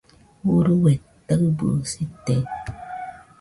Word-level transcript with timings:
Urue 0.53 0.93
taɨbɨsite 1.27 2.35